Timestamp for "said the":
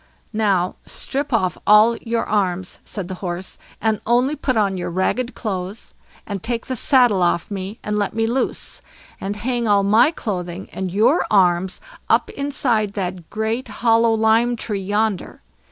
2.83-3.13